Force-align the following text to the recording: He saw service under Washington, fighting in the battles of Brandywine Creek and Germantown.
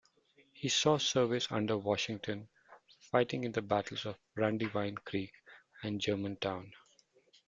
He 0.51 0.67
saw 0.69 0.97
service 0.97 1.45
under 1.51 1.77
Washington, 1.77 2.49
fighting 3.11 3.43
in 3.43 3.51
the 3.51 3.61
battles 3.61 4.07
of 4.07 4.17
Brandywine 4.33 4.95
Creek 4.95 5.31
and 5.83 6.01
Germantown. 6.01 6.73